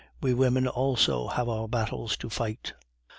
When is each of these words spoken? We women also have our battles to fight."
We 0.19 0.33
women 0.33 0.67
also 0.67 1.27
have 1.27 1.47
our 1.47 1.67
battles 1.67 2.17
to 2.17 2.29
fight." 2.31 2.73